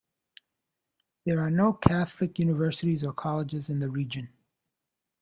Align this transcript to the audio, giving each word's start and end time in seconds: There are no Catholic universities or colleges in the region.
There 1.27 1.39
are 1.41 1.51
no 1.51 1.73
Catholic 1.73 2.39
universities 2.39 3.03
or 3.03 3.13
colleges 3.13 3.69
in 3.69 3.77
the 3.77 3.87
region. 3.91 4.29